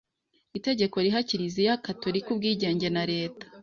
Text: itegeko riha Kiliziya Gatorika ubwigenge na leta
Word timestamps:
itegeko 0.57 0.95
riha 1.05 1.21
Kiliziya 1.29 1.81
Gatorika 1.85 2.27
ubwigenge 2.31 2.87
na 2.95 3.03
leta 3.11 3.45